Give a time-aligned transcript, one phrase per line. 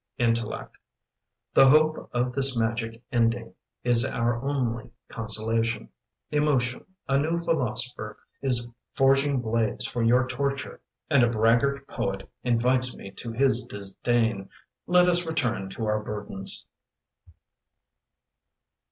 [0.17, 0.79] Intellect
[1.53, 3.53] The hope of this magic ending
[3.83, 5.89] Is our only consolation.
[6.31, 12.95] Emotion, a new philosopher Is forging blades for your torture, And a braggart poet Invites
[12.95, 14.49] me to his disdain.
[14.87, 16.65] Let us return to our burdens.